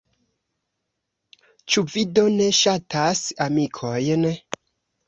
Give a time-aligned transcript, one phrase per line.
[1.73, 4.31] Ĉu vi do ne ŝatas amikojn?